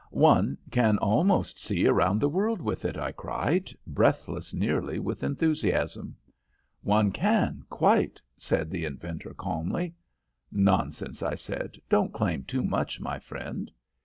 [0.09, 6.15] "'One can almost see around the world with it,' I cried, breathless nearly with enthusiasm.
[6.81, 9.93] "'One can quite,' said the inventor, calmly.
[10.51, 11.77] "'Nonsense!' I said.
[11.87, 13.71] 'Don't claim too much, my friend.'